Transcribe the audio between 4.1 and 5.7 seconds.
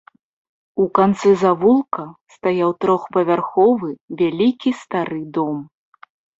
вялікі стары дом.